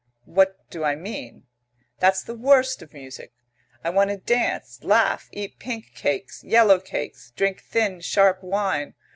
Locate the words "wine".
8.43-8.95